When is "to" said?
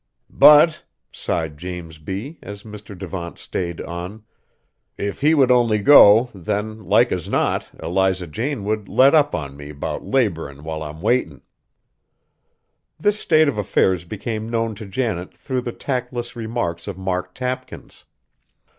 14.73-14.87